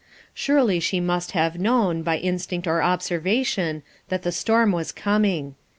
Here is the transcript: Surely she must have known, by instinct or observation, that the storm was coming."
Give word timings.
Surely 0.33 0.79
she 0.79 0.99
must 0.99 1.33
have 1.33 1.59
known, 1.59 2.01
by 2.01 2.17
instinct 2.17 2.65
or 2.65 2.81
observation, 2.81 3.83
that 4.09 4.23
the 4.23 4.31
storm 4.31 4.71
was 4.71 4.91
coming." 4.91 5.53